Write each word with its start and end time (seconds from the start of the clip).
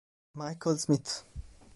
Michael 0.33 0.81
Smith 0.81 1.29